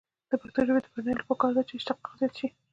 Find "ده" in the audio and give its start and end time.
1.55-1.61